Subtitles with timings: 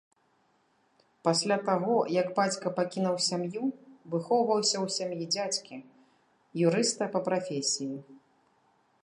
[1.27, 3.63] Пасля таго, як бацька пакінуў сям'ю,
[4.15, 5.75] выхоўваўся ў сям'і дзядзькі,
[6.67, 7.95] юрыста па прафесіі.